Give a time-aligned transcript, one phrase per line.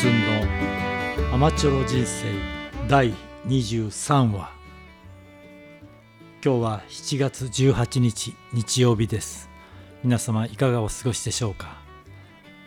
[0.00, 0.12] ツン
[1.28, 2.24] のアマチュア人生
[2.88, 3.12] 第
[3.46, 4.50] 23話。
[6.42, 9.50] 今日は7月18日日曜日です。
[10.02, 11.82] 皆様いかがお過ごしでしょうか、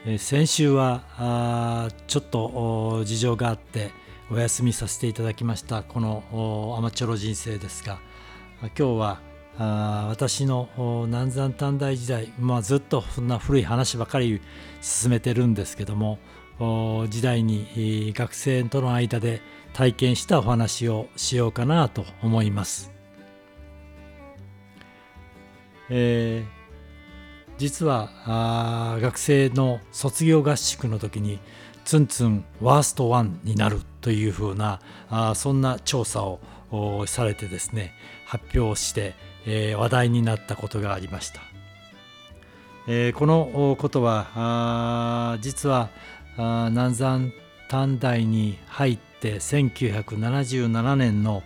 [0.06, 3.90] えー、先週はあちょっと事情があって
[4.30, 7.98] お休みさせていただきましたこのアマチュア人生ですが
[8.62, 9.22] 今日は
[9.58, 10.70] あ私の
[11.08, 14.40] 南山短大時代、まあ、ずっとそんな古い話ばかり
[14.82, 16.20] 進めてるんですけども
[16.60, 19.42] 時代に学生との間で
[19.74, 22.92] 体験したお話をしようかなと思います。
[25.90, 31.40] えー、実はあ学生の卒業合宿の時に
[31.86, 34.80] ツンツンワーストワンになるというふうな
[35.10, 37.94] あそんな調査をされてですね
[38.26, 39.14] 発表して、
[39.46, 41.42] えー、話題になったことがありました。
[42.88, 45.90] えー、このことは実は
[46.38, 47.32] 南山
[47.68, 51.44] 短大に入って1977年の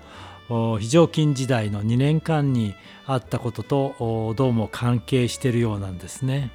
[0.79, 2.73] 非常勤時代の2年間に
[3.05, 6.51] あったこととどうも関係しているようなんですね。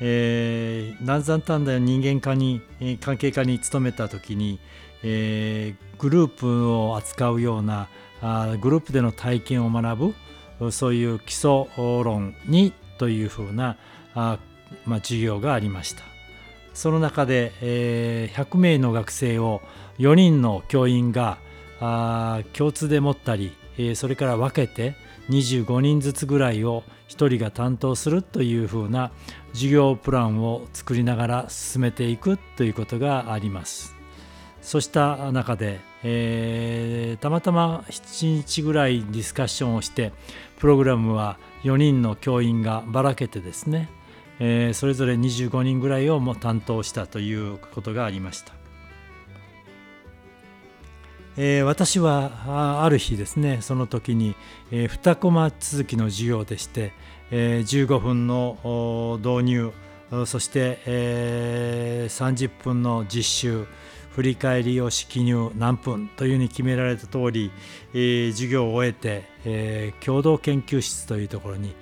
[0.00, 2.60] えー、南山短大の人間科に
[3.00, 4.60] 関係科に勤めた時に、
[5.02, 7.88] えー、グループを扱うような
[8.20, 10.14] あグループでの体験を学
[10.58, 13.76] ぶそういう基礎論にというふうな
[14.14, 14.38] あ、
[14.84, 16.15] まあ、授業がありました。
[16.76, 19.62] その中で、えー、100名の学生を
[19.98, 21.38] 4人の教員が
[21.80, 24.94] あ共通で持ったり、えー、それから分けて
[25.30, 29.10] 25人ずつぐらいを1人が担当するというふうな
[29.54, 33.96] 授業プランを作りながら進めていくということがあります。
[34.60, 40.12] そうした中で、えー、たまたま7日ぐらいディスカッションをして
[40.58, 43.88] プログラムは4人の教員がばらけてですね
[44.38, 48.52] えー、それぞれ25人ぐらいをも担当したということがありました。
[51.38, 54.34] えー、私はある日ですねその時に、
[54.70, 56.94] えー、2コマ続きの授業でして、
[57.30, 59.72] えー、15分の導入
[60.24, 63.66] そして、えー、30分の実習
[64.12, 67.50] 振り返りをし記入何分というふうに決められた通り、
[67.92, 71.74] えー、授業を終えて、えー、共同研究室というところに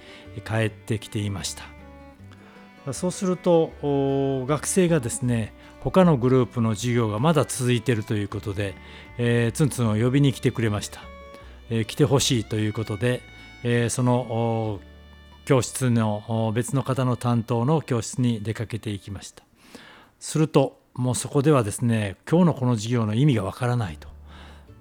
[0.44, 1.73] 帰ってきていました。
[2.92, 3.72] そうすると
[4.46, 8.74] 学生がですね他のグループの授業がまだ続いているということで、
[9.18, 11.00] えー、ツンツンを呼びに来てくれました、
[11.70, 13.22] えー、来てほしいということで、
[13.62, 14.80] えー、その
[15.44, 19.44] 教室の別の方の担当の教室に出かけていきました。
[20.20, 24.08] するともうそこではですね今日のこの授業の意味がわからないと、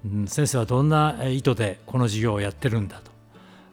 [0.05, 3.01] うん、先生はどんな意図でこの授業をやってるんだ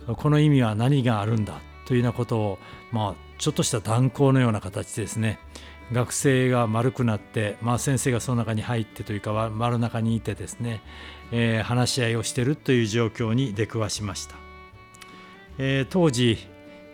[0.06, 0.14] と。
[0.14, 2.58] この意味は何があるんだというようなことを
[2.90, 5.38] まあちょっとした断交のような形ですね
[5.92, 10.82] 学生が丸くなって、まあ、先生がその中に入ってというか丸中にいてですね、
[11.32, 14.36] えー、話し合いをしているという状況に出くわしました、
[15.56, 16.36] えー、当時、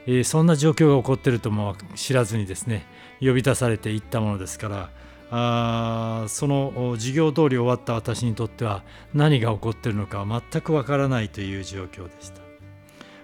[0.06, 2.86] えー、そんな状況が起こっているとも知らずにですね
[3.20, 4.90] 呼び出されていったものですから
[5.32, 12.46] あその授業通り終わった私にとっては何が起こっているのか全くわからないという状況でした。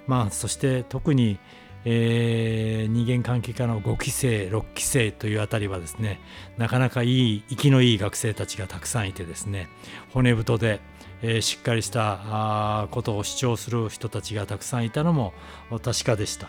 [0.06, 1.38] まあ、そして特に、
[1.84, 6.20] えー、人間関係科の5期生6期生というあたりはですね
[6.56, 9.68] なかなかいい生きのいい学生たちがたくさんいてですね
[10.12, 10.80] 骨太で、
[11.22, 15.32] えー、しっかりしたことを主張する人たちがたくさんいたのも
[15.82, 16.48] 確かでした。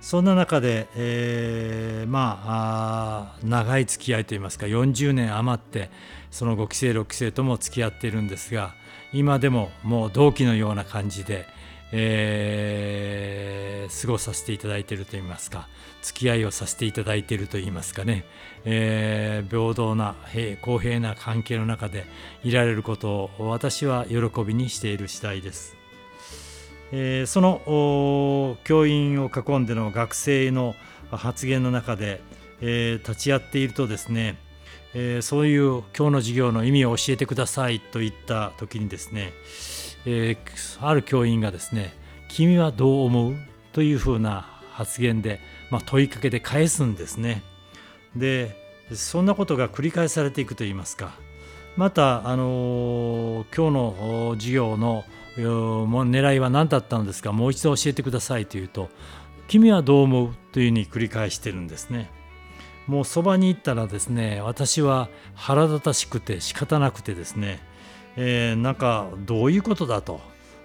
[0.00, 5.90] そんな中で、えー、まあ長い付き合いといいますか40年余って
[6.30, 8.74] その5期生6期生とも付き合っているんですが
[9.12, 11.46] 今でももう同期のような感じで、
[11.92, 15.68] えー、過ごさせていただいているといいますか
[16.02, 18.24] 付き合いをさせていただいているといいますかね、
[18.64, 20.14] えー、平等な
[20.62, 22.04] 公平な関係の中で
[22.44, 25.76] いられることを私は喜びにしている次第です。
[26.90, 30.74] えー、その教員を囲んでの学生の
[31.10, 32.22] 発言の中で、
[32.60, 34.38] えー、立ち会っているとですね、
[34.94, 39.32] えー、そういう今日の授業の意味を教えてくださいと言った時にですね、
[40.06, 41.94] えー、ある教員がですね
[42.28, 43.36] 「君はどう思う?」
[43.72, 45.40] というふうな発言で、
[45.70, 47.42] まあ、問いかけて返すんですね。
[48.16, 48.56] で
[48.94, 51.12] そんなことが繰り返されていくといいますか
[51.76, 55.04] また、あのー、今日の授業の
[55.36, 57.32] 狙いは何だったのですか？
[57.32, 58.88] もう一度教えてくださいというと
[59.46, 62.10] 「君はどう思う?」というふうに繰り返してるんですね。
[62.86, 67.60] もうそばに行ったらですね私は腹立たしくて仕方なくてですね
[68.20, 70.20] えー、なんかどういうことだと。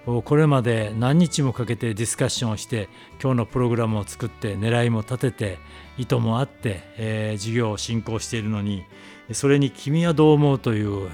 [0.05, 2.89] これまで何日もかけてディスカッションをして
[3.21, 5.59] 今日のプログラムを作って狙いも立てて
[5.97, 8.83] 意図もあって、えー、授業を進行しているのに
[9.31, 11.09] それに君はどう思うという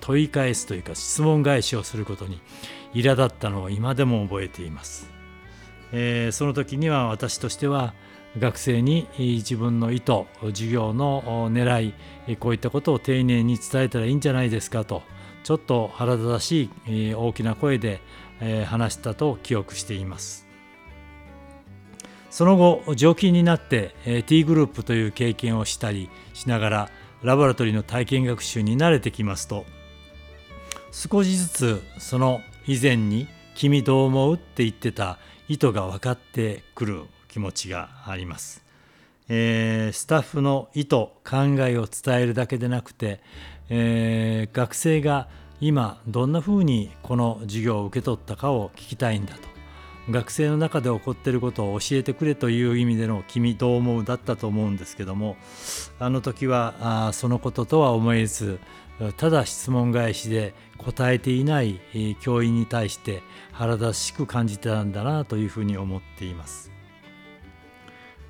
[0.00, 2.38] 問い返すというか質問返しをすることに
[2.92, 5.08] 苛立ったのを今でも覚えています、
[5.92, 7.94] えー、その時には私としては
[8.38, 11.94] 学生に自分の意図授業の狙
[12.28, 15.02] いこういったことを丁寧に伝えたらいいんじゃないですかと
[15.44, 18.00] ちょっと腹立たしい大きな声で
[18.66, 20.46] 話したと記憶しています
[22.30, 26.90] その後常勤になって T グループという経験をしたりしながら
[27.22, 29.64] ラボラトリーの体験学習に慣れてきますと
[30.90, 35.18] 少しずつその以前に「君どう思う?」って言ってた
[35.48, 38.64] 意図が分かってくる気持ちがあります。
[39.28, 41.12] えー、スタッフの意図考
[41.60, 43.20] えを伝えるだけでなくて
[43.68, 45.28] えー、学生が
[45.60, 49.40] 今どんなふうにこの授業を受け取ったかを聞きたいんだと
[50.10, 55.36] 学生の中で起こっていることを教えてくれという意味での「君どう思う?」だったと思うんですけども
[55.98, 56.74] あの時は
[57.08, 58.58] あそのこととは思えず
[59.16, 61.80] ただ質問返しで答えていない
[62.20, 63.22] 教員に対して
[63.52, 66.70] 腹立たしく感じてたんだなというふうに思っています。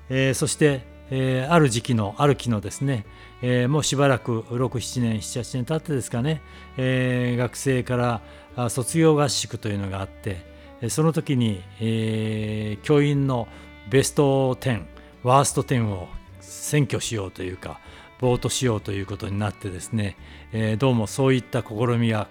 [0.09, 3.05] えー、そしてえー、ある時期のある期のですね、
[3.41, 6.41] えー、もうしばらく67年78年経ってですかね、
[6.77, 8.21] えー、学生か
[8.57, 10.55] ら卒業合宿というのがあって
[10.89, 13.47] その時に、え教員の
[13.89, 14.83] ベスト10
[15.23, 16.07] ワースト10を
[16.41, 17.79] 選挙しようというか
[18.19, 20.17] ボートしようということになってですね、
[20.53, 22.27] えどうもそういった試みが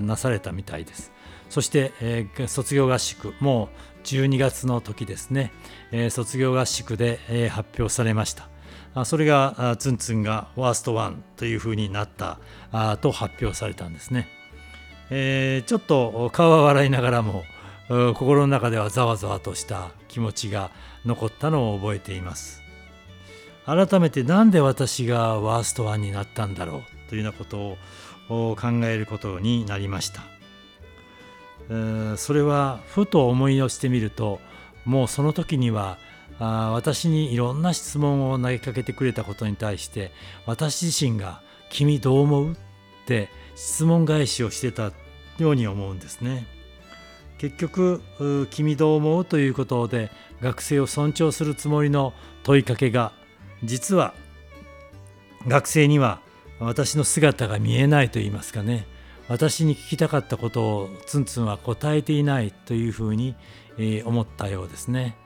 [0.00, 1.12] なされたみたいです。
[1.50, 3.68] そして、え卒業合宿も
[4.02, 5.52] う12月の時ですね、
[5.92, 8.48] え卒業合宿で、え発表されました。
[8.94, 12.38] あそれがツンツンがワースト1というふうになった
[12.72, 14.28] あと発表されたんですね、
[15.10, 17.44] えー、ちょっと顔は笑いながらも
[17.88, 20.70] 心の中ではざわざわとした気持ちが
[21.06, 22.67] 残ったのを覚えています。
[23.68, 27.76] 改めて何で私がワースト1になったんだろうというようなこと
[28.30, 30.22] を考えることになりました
[32.16, 34.40] それはふと思いをしてみると
[34.86, 35.98] もうその時には
[36.38, 40.12] 私にいろんな質問を投げかけてくれたことに対して
[40.46, 42.56] 私自身が「君どう思う?」っ
[43.04, 44.92] て質問返しをしてた
[45.38, 46.46] ように思うんですね。
[47.36, 48.02] 結局
[48.50, 50.10] 「君どう思う?」ということで
[50.40, 53.12] 学生を尊重するつもりの問いかけが
[53.64, 54.14] 実は
[55.46, 56.20] 学生には
[56.60, 58.86] 私の姿が見えないと言いますかね
[59.28, 63.36] 私に聞きたかったことをツンツンは答えていないというふうに
[64.04, 65.16] 思ったようですね。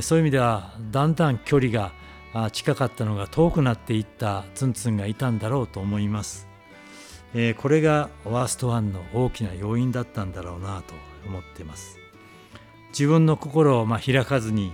[0.00, 1.92] そういう意味ではだんだん距離が
[2.50, 6.48] 近かったのが遠くなっていったツンツンがいたんだろうと思います。
[7.58, 10.94] これがワーストワンの大きな要因だったんだろうなと
[11.26, 11.98] 思っています。
[12.88, 14.72] 自分の心をま開かずに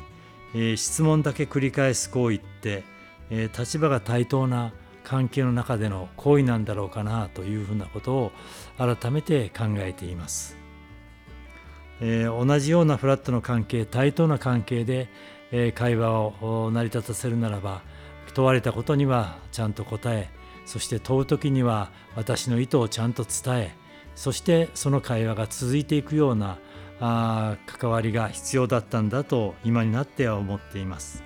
[0.76, 2.84] 質問だけ繰り返す行為って
[3.30, 4.72] え立場が対等な
[5.04, 8.32] 関係の中での行為なんだろうかなというふうなことを
[8.76, 10.56] 改めて考えています。
[12.00, 15.08] えー、同じようなフラットの関係対等な関係で、
[15.50, 17.82] えー、会話を成り立たせるならば
[18.34, 20.28] 問われたことにはちゃんと答え
[20.64, 23.74] そして問う時には私の意図をちゃんと伝え
[24.14, 26.58] そしてその会話が続いていくような
[27.00, 31.24] あ関わりが必要だったんだと今になっては思っています。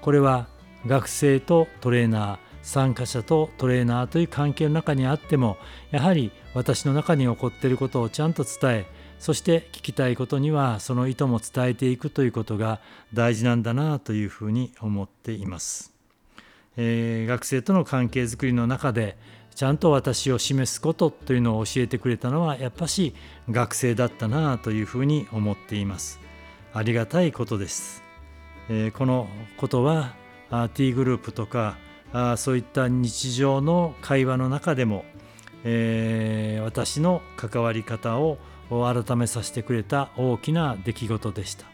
[0.00, 0.48] これは
[0.86, 5.56] 学生とトレーナー参加者とトレーナーという関係の中にあっても
[5.90, 8.86] やはり私の中に起こっていることをちゃんと伝え
[9.18, 12.80] そして聞きたいことにはその意図も伝えていくということが
[13.12, 15.92] 大事なんだなというふうに思っています。
[16.76, 19.18] えー、学生との関係づくりの中で
[19.54, 23.14] ちゃんと私を示すことというのを教えてくれたのはやっぱし
[23.50, 26.18] 学生だったなというふうに思っています。
[26.72, 28.02] ありがたいことです。
[28.70, 30.14] えー、このことは
[30.74, 31.76] T グループとか
[32.12, 35.04] あそういった日常の会話の中でも、
[35.64, 38.38] えー、私の関わり方を
[38.68, 41.66] 改めさせてくれた大きな出来事でした、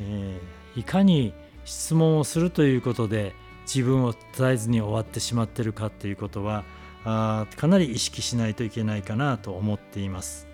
[0.00, 1.32] えー、いかに
[1.64, 6.64] 質問をするということで自分を伝えずに終わってしまってるかということは
[7.04, 10.48] あかなり意識しないといけないかなと思っています。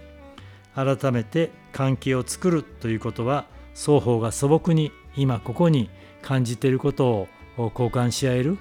[0.75, 5.91] 改めて関係を作るということは双方が素朴に今ここに
[6.23, 8.59] 感じていることを交換し合える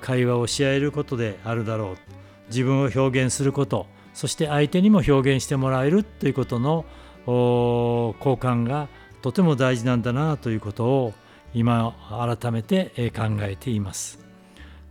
[0.00, 1.96] 会話をし合えることであるだろう
[2.48, 6.84] 自分を表現することそして相手にも表現してもらえるということの
[7.26, 8.88] 交換が
[9.22, 11.14] とても大事なんだなということを
[11.54, 11.94] 今
[12.40, 14.20] 改めて考えています。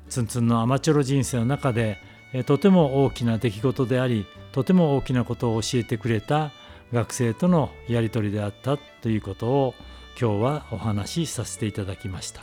[0.09, 1.97] ツンツンのアマチュア人生の中で
[2.45, 6.51] とても大きな出来事でありとても大きなことを教えてくれた
[6.91, 9.75] 学生とのやり取りであったということを
[10.19, 12.41] 今日はお話しさせていただきました。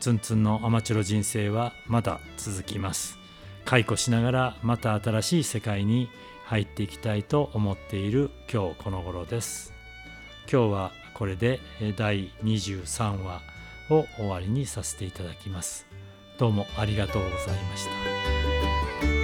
[0.00, 3.18] ツンツンのアマチュロ人生はまだ続きます。
[3.64, 6.10] 解雇しながらまた新しい世界に
[6.44, 9.72] 入っていきたいと思っている今日この頃です。
[10.52, 11.60] 今日はこれで
[11.96, 13.40] 第23話
[13.88, 15.86] を終わりにさせていただきます。
[16.36, 19.23] どうもありがとうございました。